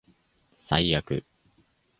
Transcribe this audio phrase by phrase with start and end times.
[0.57, 1.23] 最悪